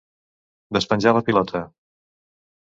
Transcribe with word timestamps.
Despenjar 0.77 1.13
la 1.17 1.23
pilota. 1.29 1.63